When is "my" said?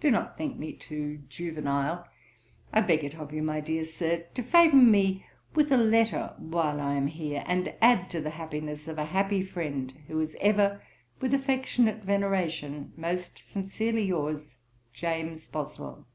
3.44-3.60